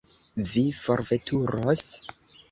[0.51, 1.83] Vi forveturos?